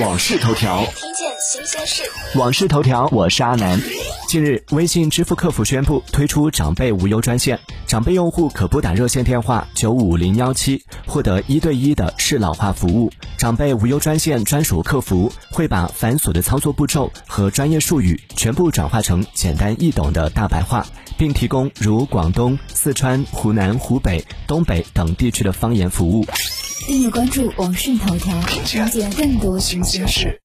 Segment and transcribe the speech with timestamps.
[0.00, 2.02] 往事头条，听见新鲜事。
[2.36, 3.80] 往事头条，我是阿南。
[4.28, 13.08] 近日，微信支付客服宣布推出长辈无忧专线，长辈用户可拨打热线电话九五零幺七，获得一对一的适老化服务。
[13.38, 20.84] 长辈无忧专线专属客服会把繁琐的操作步骤和专业术语全部转化成简单易懂的大白话，
[21.16, 26.26] 并提供如广东、四川、湖南、湖北、东北等地区的方言服务。
[26.86, 30.38] 订阅关注网讯头条，了解更多新鲜事。